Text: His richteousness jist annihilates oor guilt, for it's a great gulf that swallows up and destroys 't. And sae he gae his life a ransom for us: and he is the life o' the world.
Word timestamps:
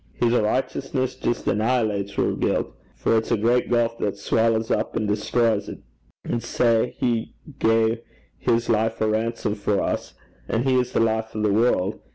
His 0.15 0.33
richteousness 0.33 1.13
jist 1.21 1.45
annihilates 1.45 2.17
oor 2.17 2.31
guilt, 2.35 2.73
for 2.95 3.15
it's 3.15 3.29
a 3.29 3.37
great 3.37 3.69
gulf 3.69 3.99
that 3.99 4.17
swallows 4.17 4.71
up 4.71 4.95
and 4.95 5.07
destroys 5.07 5.67
't. 5.67 5.83
And 6.23 6.41
sae 6.41 6.95
he 6.97 7.35
gae 7.59 8.01
his 8.39 8.67
life 8.67 8.99
a 8.99 9.07
ransom 9.07 9.53
for 9.53 9.79
us: 9.79 10.15
and 10.49 10.67
he 10.67 10.79
is 10.79 10.93
the 10.93 10.99
life 11.01 11.35
o' 11.35 11.41
the 11.43 11.53
world. 11.53 11.99